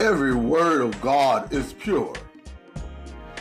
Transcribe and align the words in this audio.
Every 0.00 0.32
word 0.32 0.80
of 0.80 1.00
God 1.00 1.52
is 1.52 1.72
pure. 1.72 2.14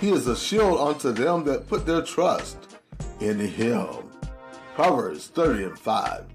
He 0.02 0.10
is 0.10 0.26
a 0.26 0.36
shield 0.36 0.80
unto 0.80 1.12
them 1.12 1.44
that 1.44 1.68
put 1.68 1.86
their 1.86 2.02
trust 2.02 2.80
in 3.20 3.40
him. 3.40 3.88
Proverbs 4.74 5.28
30 5.28 5.66
and 5.66 5.78
5. 5.78 6.26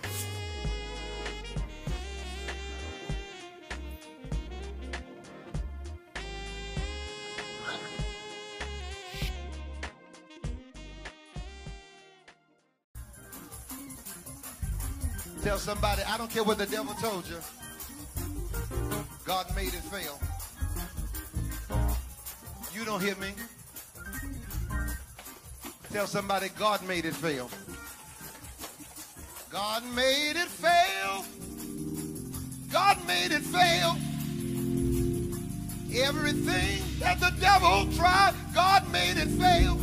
Tell 15.43 15.59
somebody, 15.59 16.03
I 16.05 16.17
don't 16.17 16.31
care 16.31 16.45
what 16.45 16.59
the 16.59 16.67
devil 16.67 16.95
told 16.95 17.29
you. 17.29 17.37
God 19.25 19.47
made 19.57 19.75
it 19.75 19.83
fail. 19.91 20.21
You 22.73 22.85
don't 22.85 23.03
hear 23.03 23.17
me? 23.17 23.33
Tell 25.91 26.07
somebody, 26.07 26.49
God 26.57 26.87
made 26.87 27.05
it 27.05 27.15
fail. 27.15 27.51
God 29.51 29.83
made 29.97 30.37
it 30.37 30.49
fail. 30.49 31.25
God 32.71 33.05
made 33.09 33.33
it 33.33 33.43
fail. 33.43 33.97
Everything 35.93 36.83
that 37.01 37.19
the 37.19 37.33
devil 37.41 37.93
tried, 37.95 38.35
God 38.55 38.91
made 38.93 39.17
it 39.17 39.29
fail. 39.29 39.75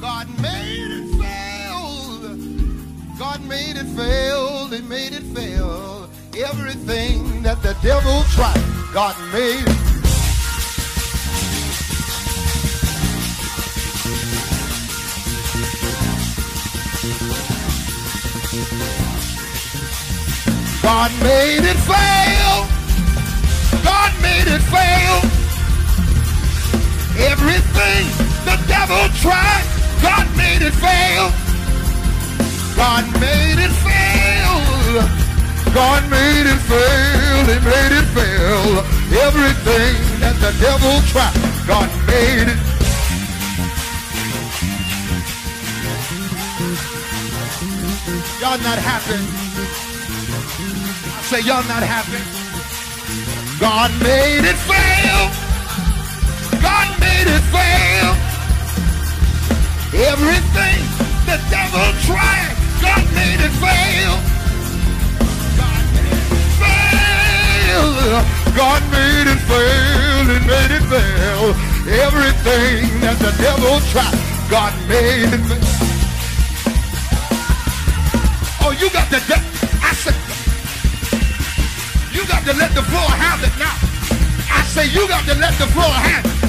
God 0.00 0.28
made. 0.42 0.83
God 3.34 3.48
made 3.48 3.76
it 3.76 3.86
fail. 3.96 4.68
He 4.68 4.80
made 4.82 5.12
it 5.12 5.24
fail. 5.34 6.08
Everything 6.36 7.42
that 7.42 7.60
the 7.62 7.76
devil 7.82 8.22
tried, 8.30 8.62
God 8.92 9.16
made 9.32 9.66
it. 9.66 9.78
God 20.80 21.10
made 21.20 21.64
it 21.66 21.80
fail. 21.90 22.54
God 23.82 24.12
made 24.22 24.46
it 24.46 24.62
fail. 24.70 25.16
Everything 27.32 28.06
the 28.44 28.56
devil 28.68 29.08
tried, 29.18 29.64
God 30.02 30.36
made 30.36 30.62
it 30.62 30.74
fail. 30.74 31.43
God 32.76 33.04
made 33.20 33.58
it 33.58 33.74
fail. 33.86 34.54
God 35.72 36.02
made 36.10 36.46
it 36.46 36.60
fail. 36.70 37.36
He 37.50 37.58
made 37.64 37.92
it 38.00 38.08
fail. 38.14 38.84
Everything 39.26 39.94
that 40.20 40.36
the 40.40 40.52
devil 40.60 40.94
tried, 41.10 41.34
God 41.66 41.90
made 42.06 42.48
it. 42.52 42.58
Y'all 48.40 48.58
not 48.58 48.78
happy. 48.78 49.18
I 51.06 51.22
say 51.22 51.40
y'all 51.40 51.66
not 51.66 51.82
happy. 51.82 52.22
God 53.60 53.90
made 54.02 54.44
it 54.44 54.58
fail. 54.70 55.30
God 56.60 56.88
made 57.00 57.28
it 57.28 57.44
fail. 57.54 58.10
Everything 60.10 60.80
the 61.26 61.38
devil 61.50 61.86
tried, 62.06 62.53
God 62.84 63.04
made 63.16 63.40
it 63.40 63.54
fail. 63.64 64.14
God 65.56 65.82
made 65.96 66.12
it 66.12 66.52
fail. 66.60 67.84
God 68.60 68.82
made 68.92 69.26
it 69.34 69.40
fail. 69.50 70.22
He 70.30 70.38
made 70.52 70.72
it 70.78 70.84
fail. 70.92 71.44
Everything 72.04 73.00
that 73.00 73.16
the 73.18 73.32
devil 73.42 73.80
tried, 73.92 74.18
God 74.50 74.72
made 74.88 75.32
it 75.36 75.42
fail. 75.48 75.70
Oh, 78.66 78.72
you 78.80 78.88
got 78.90 79.08
to, 79.12 79.20
de- 79.28 79.44
I 79.82 79.92
said, 80.02 80.16
you 82.14 82.26
got 82.26 82.42
to 82.44 82.54
let 82.56 82.74
the 82.74 82.82
floor 82.82 83.08
have 83.24 83.42
it 83.44 83.54
now. 83.58 83.76
I 84.56 84.62
say, 84.64 84.86
you 84.88 85.06
got 85.08 85.24
to 85.24 85.34
let 85.34 85.52
the 85.58 85.66
floor 85.66 85.84
have 85.84 86.24
it. 86.24 86.43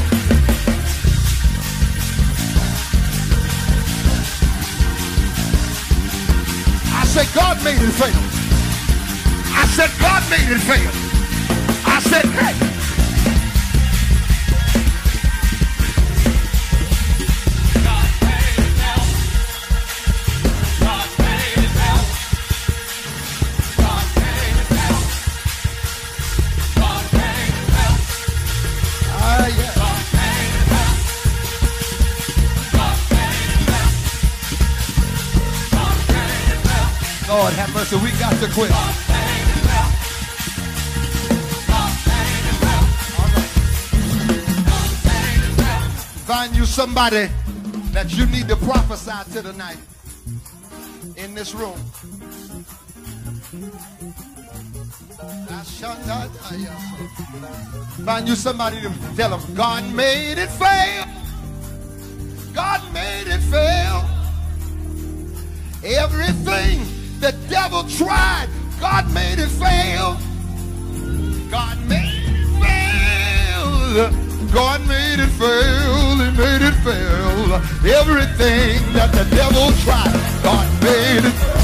Said, 7.16 7.34
God 7.34 7.64
made 7.64 7.82
it 7.82 7.92
fail. 7.92 8.12
I 9.56 9.66
said, 9.68 9.90
God 10.02 10.22
made 10.30 10.52
it 10.52 10.60
fail. 10.60 10.92
I 11.88 12.02
said, 12.02 12.26
hey. 12.26 12.75
Have 37.92 38.02
we 38.02 38.10
got 38.20 38.34
to 38.42 38.48
quit. 38.52 38.72
Find 46.26 46.56
you 46.56 46.66
somebody 46.66 47.30
that 47.92 48.12
you 48.12 48.26
need 48.26 48.48
to 48.48 48.56
prophesy 48.56 49.34
to 49.34 49.44
tonight 49.44 49.78
in 51.16 51.36
this 51.36 51.54
room. 51.54 51.78
Find 58.04 58.28
you 58.28 58.36
somebody 58.36 58.82
to 58.82 58.92
tell 59.16 59.38
them 59.38 59.56
God 59.56 59.94
made 59.94 60.40
it 60.40 60.50
fail. 60.50 61.06
God 62.52 62.82
made 62.92 63.28
it 63.28 63.42
fail. 63.42 64.04
Everything 65.84 66.95
the 67.20 67.32
devil 67.50 67.84
tried, 67.84 68.48
God 68.80 69.12
made 69.14 69.40
it 69.40 69.50
fail. 69.50 70.18
God 71.50 71.78
made 71.88 72.24
it 72.28 72.48
fail. 72.62 74.12
God 74.54 74.88
made 74.88 75.20
it 75.20 75.30
fail. 75.30 76.16
He 76.18 76.32
made 76.38 76.62
it 76.62 76.76
fail. 76.84 77.62
Everything 78.00 78.94
that 78.94 79.12
the 79.12 79.24
devil 79.36 79.72
tried, 79.84 80.14
God 80.44 80.68
made 80.84 81.26
it 81.26 81.32
fail. 81.32 81.56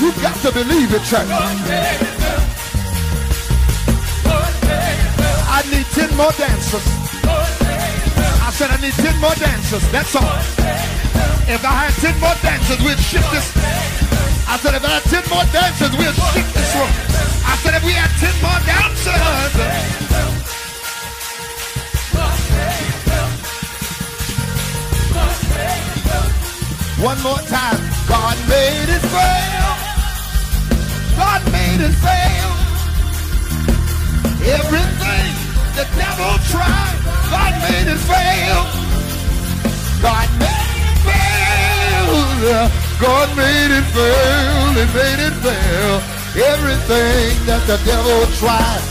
You 0.00 0.12
got 0.22 0.36
to 0.42 0.52
believe 0.52 0.92
it, 0.92 1.02
church. 1.04 1.28
I 5.46 5.62
need 5.70 5.86
10 5.86 6.16
more 6.16 6.32
dancers. 6.32 7.03
Said 8.54 8.70
I 8.70 8.76
need 8.80 8.94
10 8.94 9.20
more 9.20 9.34
dancers. 9.34 9.82
That's 9.90 10.14
all. 10.14 10.38
If 11.50 11.64
I 11.66 11.90
had 11.90 11.94
10 11.98 12.20
more 12.20 12.38
dancers, 12.38 12.78
we'd 12.86 13.02
shift 13.02 13.26
this. 13.34 13.50
I 14.46 14.56
said 14.62 14.74
if 14.78 14.84
I 14.84 14.94
had 14.94 15.02
10 15.10 15.26
more 15.26 15.42
dancers, 15.50 15.90
we'd 15.98 16.14
shift 16.14 16.54
this 16.54 16.70
room. 16.78 16.92
I 17.50 17.58
said 17.66 17.74
if 17.74 17.82
we 17.82 17.98
had 17.98 18.14
10 18.22 18.30
more 18.46 18.60
dancers. 18.62 20.14
One 27.02 27.20
more 27.26 27.42
time. 27.50 27.82
God 28.06 28.38
made 28.48 28.86
it 28.86 29.02
fail. 29.10 29.70
God 31.18 31.42
made 31.50 31.80
it 31.82 31.94
fail. 32.06 32.50
Everything 34.46 35.34
the 35.74 35.86
devil 35.98 36.38
tried, 36.54 36.93
made 37.64 37.88
it 37.88 38.02
fail. 38.04 38.60
God 40.04 40.28
made 40.36 40.84
it 40.84 40.98
fail. 41.06 42.68
God 43.00 43.28
made 43.36 43.72
it 43.78 43.86
fail. 43.96 44.64
He 44.76 44.84
made 44.92 45.20
it 45.28 45.36
fail. 45.44 45.94
Everything 46.52 47.30
that 47.48 47.62
the 47.70 47.78
devil 47.88 48.20
tried, 48.40 48.84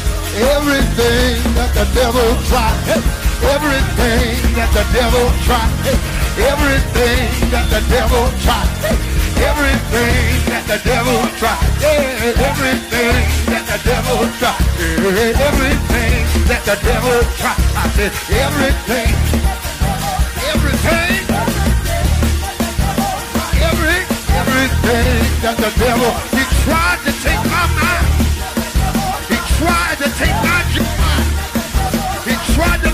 everything 0.57 1.37
that 1.57 1.71
the 1.77 1.85
devil 1.93 2.29
tried, 2.49 3.03
everything 3.53 4.41
that 4.57 4.71
the 4.73 4.85
devil 4.97 5.25
tried. 5.45 6.23
Everything 6.33 7.29
that 7.53 7.69
the 7.69 7.81
devil 7.93 8.25
tried. 8.41 8.65
Everything 9.37 10.33
that 10.49 10.65
the 10.65 10.79
devil 10.81 11.21
tried. 11.37 11.61
Everything 12.41 13.21
that 13.53 13.65
the 13.69 13.77
devil 13.85 14.25
tried. 14.41 14.65
Everything 15.37 16.12
that 16.49 16.63
the 16.65 16.75
devil 16.83 17.17
tried. 17.39 17.59
I 17.75 17.85
said 17.95 18.13
everything. 18.45 19.13
Everything. 20.53 21.23
Every, 23.69 23.99
everything 24.41 25.21
that 25.43 25.57
the 25.57 25.71
devil, 25.79 26.11
he 26.35 26.43
tried 26.65 26.99
to 27.05 27.11
take 27.25 27.41
my 27.49 27.65
mind. 27.79 28.07
He 29.31 29.37
tried 29.59 29.97
to 30.03 30.09
take 30.19 30.37
my 30.47 30.59
joy. 30.73 31.13
He 32.29 32.35
tried 32.53 32.81
to 32.83 32.92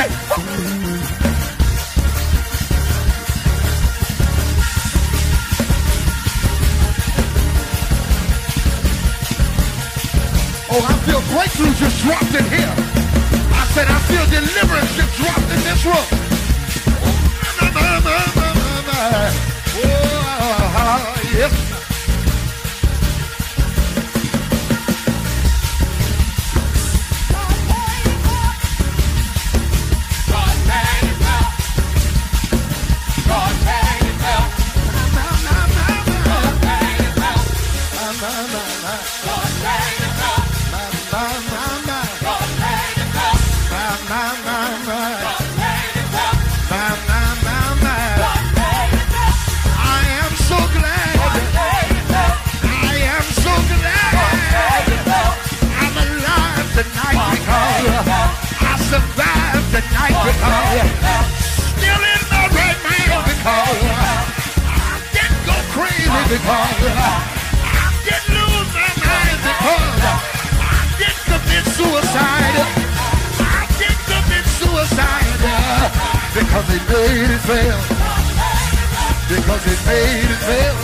Oh, 0.00 0.04
I 10.86 10.94
feel 11.04 11.20
breakthrough 11.34 11.74
just 11.74 12.00
dropped 12.04 12.32
in 12.32 12.44
here. 12.44 12.74
I 13.50 13.66
said 13.74 13.88
I 13.88 13.98
feel 14.06 14.24
deliverance 14.26 14.94
just 14.94 15.16
dropped 15.16 15.50
in 15.50 15.60
this 15.64 15.84
room. 15.84 16.27
Because 60.38 61.26
still 61.74 62.02
in 62.14 62.22
my 62.30 62.46
right 62.54 62.78
mind 62.86 63.10
because 63.26 63.80
I 64.66 65.02
didn't 65.10 65.42
go 65.46 65.56
crazy 65.74 66.22
because 66.30 66.78
I 66.78 67.18
didn't 68.06 68.30
lose 68.38 68.70
my 68.70 68.90
mind 69.02 69.38
because 69.42 69.98
I 70.62 70.78
didn't 70.98 71.22
commit 71.26 71.64
suicide. 71.74 72.56
I 73.42 73.66
didn't 73.82 74.02
commit 74.06 74.46
suicide 74.62 75.28
because 76.38 76.66
they 76.70 76.80
made 76.86 77.30
it 77.34 77.42
fail. 77.42 77.80
Because 79.28 79.62
they 79.66 79.78
made 79.90 80.30
it 80.30 80.42
fail. 80.48 80.76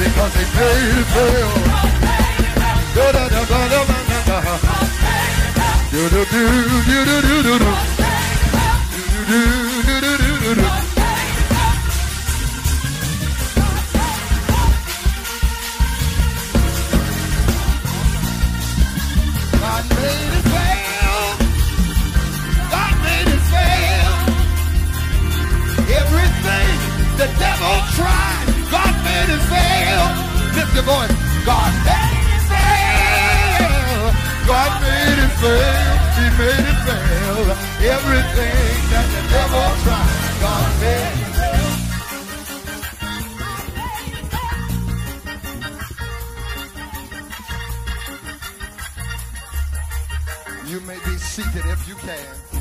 Because 0.00 0.32
they 0.34 0.46
made 0.56 0.96
it 0.96 1.08
fail. 1.12 1.50
Da 2.94 3.12
da 3.12 3.28
da 3.28 3.42
da 3.44 3.60
da 3.68 3.80
da 3.84 4.40
da. 4.40 4.77
Do 5.90 6.08
do 6.10 6.24
do 6.24 6.24
do 6.28 7.04
do 7.04 7.20
do 7.22 7.42
do 7.42 7.58
do. 7.58 7.70
Do 9.28 9.38
do 9.38 9.82
do 9.82 10.00
do 10.00 10.12
do 10.18 10.32
do 10.40 10.54
do. 10.54 10.88
The 27.18 27.26
devil 27.26 27.76
tried, 27.96 28.46
God 28.70 28.94
made 29.02 29.30
it 29.34 29.42
fail. 29.50 30.04
Lift 30.54 30.72
your 30.72 30.84
voice. 30.84 31.10
God 31.44 31.72
fail. 35.40 35.94
He 36.18 36.26
made 36.38 36.66
it 36.72 36.78
fail. 36.86 37.46
Everything 37.94 38.74
that 38.90 39.06
the 39.14 39.22
devil 39.34 39.66
tried, 39.84 40.34
God 40.42 40.70
made 40.80 41.14
it. 41.14 41.28
You 50.70 50.78
may 50.80 50.98
be 51.06 51.16
seated 51.16 51.64
if 51.66 51.88
you 51.88 51.94
can. 51.94 52.57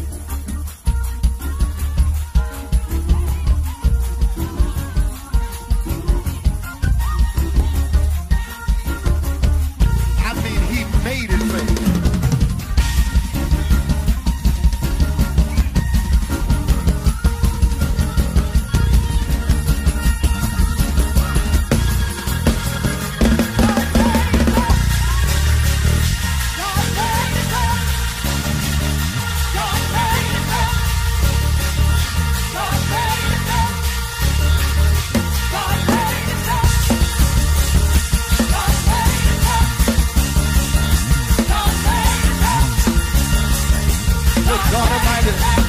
Almighty. 45.27 45.67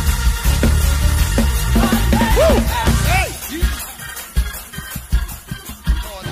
Woo! 2.37 2.61
Hey! 3.09 3.29
Lord, 6.05 6.27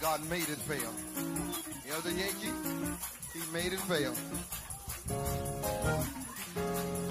God 0.00 0.26
made 0.30 0.48
it 0.48 0.56
fail. 0.56 0.92
You 1.84 1.92
know 1.92 2.00
the 2.00 2.12
Yankee? 2.12 2.50
He 3.34 3.52
made 3.52 3.74
it 3.74 3.80
fail. 3.80 4.14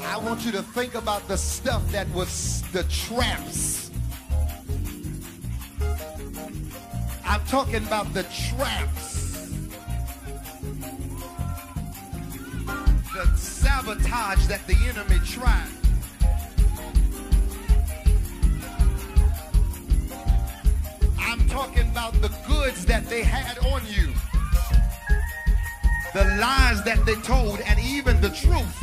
I 0.02 0.18
want 0.18 0.44
you 0.44 0.52
to 0.54 0.64
think 0.64 0.96
about 0.96 1.28
the 1.28 1.38
stuff 1.38 1.88
that 1.92 2.10
was 2.10 2.64
the 2.72 2.84
traps. 2.86 3.92
I'm 7.24 7.46
talking 7.46 7.86
about 7.86 8.12
the 8.16 8.24
traps. 8.24 9.48
The 13.14 13.38
sabotage 13.38 14.48
that 14.48 14.66
the 14.66 14.76
enemy 14.88 15.20
tried. 15.26 15.79
They 23.20 23.26
had 23.26 23.58
on 23.74 23.82
you. 23.86 24.14
The 26.14 26.24
lies 26.40 26.82
that 26.86 27.06
they 27.06 27.16
told 27.16 27.60
and 27.60 27.78
even 27.78 28.22
the 28.22 28.30
truth. 28.30 28.78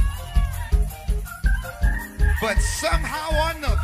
But 2.43 2.59
somehow 2.61 3.29
or 3.41 3.57
another, 3.57 3.76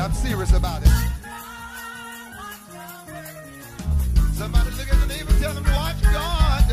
I'm 0.00 0.14
serious 0.14 0.52
about 0.54 0.80
it. 0.80 0.88
Somebody 4.32 4.70
look 4.70 4.88
at 4.88 4.98
the 4.98 5.06
neighbor 5.06 5.32
tell 5.38 5.52
them, 5.52 5.64
watch 5.64 6.02
God. 6.02 6.64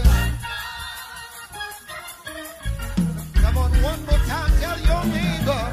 Come 3.35 3.57
on, 3.57 3.71
one 3.83 4.05
more 4.05 4.23
time, 4.31 4.51
tell 4.61 4.79
your 4.79 5.03
neighbor. 5.11 5.63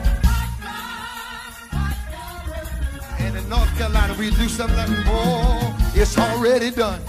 And 3.21 3.37
in 3.37 3.49
North 3.49 3.79
Carolina, 3.79 4.15
we 4.19 4.31
do 4.31 4.49
something 4.49 4.77
like, 4.77 4.89
oh, 5.07 5.77
it's 5.95 6.19
already 6.19 6.73
done. 6.73 7.01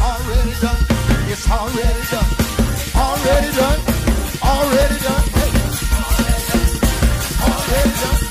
Already 0.00 0.54
done. 0.60 0.78
It's 1.26 1.50
already 1.50 2.04
done. 2.14 2.30
Already 2.94 3.50
done. 3.56 3.80
Already 4.40 4.98
done. 5.02 5.24
Hey. 5.34 5.50
Already 7.42 7.90
done. 7.90 8.20
Already 8.22 8.29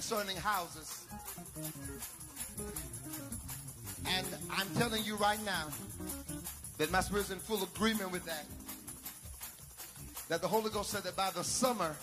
concerning 0.00 0.36
houses. 0.38 1.04
And 4.06 4.26
I'm 4.50 4.66
telling 4.76 5.04
you 5.04 5.16
right 5.16 5.38
now 5.44 5.66
that 6.78 6.90
my 6.90 7.00
spirit's 7.00 7.30
in 7.30 7.38
full 7.38 7.62
agreement 7.62 8.10
with 8.10 8.24
that. 8.24 8.46
That 10.30 10.40
the 10.40 10.48
Holy 10.48 10.70
Ghost 10.70 10.88
said 10.88 11.02
that 11.02 11.16
by 11.16 11.28
the 11.34 11.44
summer, 11.44 11.94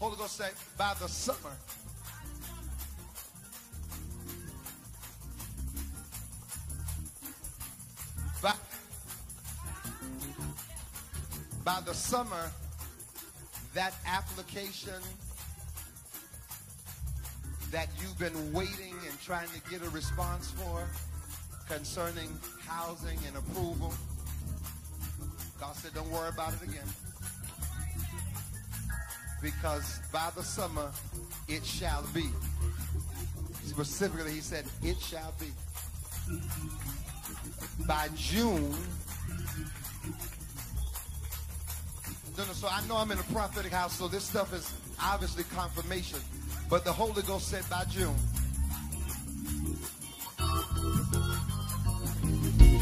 Holy 0.00 0.16
Ghost 0.16 0.36
said 0.36 0.50
by 0.76 0.94
the 1.00 1.06
summer, 1.06 1.52
by, 8.42 8.54
by 11.64 11.80
the 11.86 11.94
summer, 11.94 12.50
that 13.78 13.94
application 14.06 15.00
that 17.70 17.86
you've 18.00 18.18
been 18.18 18.52
waiting 18.52 18.96
and 19.08 19.20
trying 19.22 19.46
to 19.50 19.70
get 19.70 19.86
a 19.86 19.90
response 19.90 20.50
for 20.50 20.84
concerning 21.72 22.28
housing 22.66 23.16
and 23.28 23.36
approval. 23.36 23.94
God 25.60 25.76
said, 25.76 25.94
don't 25.94 26.10
worry 26.10 26.28
about 26.28 26.54
it 26.54 26.62
again. 26.68 26.88
Because 29.40 30.00
by 30.12 30.28
the 30.34 30.42
summer, 30.42 30.90
it 31.46 31.64
shall 31.64 32.04
be. 32.12 32.24
Specifically, 33.62 34.32
he 34.32 34.40
said, 34.40 34.64
it 34.82 34.98
shall 34.98 35.32
be. 35.38 35.52
By 37.86 38.08
June, 38.16 38.74
no, 42.38 42.44
no, 42.44 42.52
so 42.52 42.68
I 42.70 42.86
know 42.86 42.96
I'm 42.96 43.10
in 43.10 43.18
a 43.18 43.22
prophetic 43.24 43.72
house, 43.72 43.98
so 43.98 44.06
this 44.06 44.22
stuff 44.22 44.54
is 44.54 44.72
obviously 45.02 45.42
confirmation. 45.54 46.20
But 46.70 46.84
the 46.84 46.92
Holy 46.92 47.22
Ghost 47.22 47.48
said 47.48 47.64
by 47.68 47.84
June. 47.90 48.14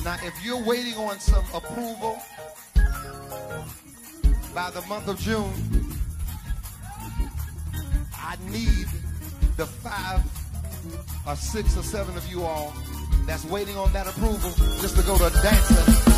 Now, 0.05 0.19
if 0.23 0.35
you're 0.45 0.63
waiting 0.63 0.95
on 0.95 1.19
some 1.19 1.45
approval 1.55 2.19
by 4.55 4.71
the 4.71 4.83
month 4.89 5.09
of 5.09 5.19
June, 5.19 5.51
I 8.15 8.37
need 8.51 8.87
the 9.57 9.65
five 9.65 10.23
or 11.27 11.35
six 11.35 11.79
or 11.79 11.83
seven 11.83 12.15
of 12.17 12.31
you 12.31 12.43
all 12.43 12.75
that's 13.27 13.47
waiting 13.47 13.77
on 13.79 13.91
that 13.95 14.07
approval 14.07 14.51
just 14.81 14.97
to 14.97 15.03
go 15.05 15.17
to 15.17 15.31
for 15.31 16.16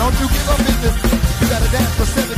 don't 0.00 0.18
you 0.18 0.28
give 0.28 0.48
up 0.48 0.56
business. 0.56 0.96
You 1.40 1.48
gotta 1.48 1.70
dance 1.70 1.94
for 1.96 2.06
70 2.06 2.29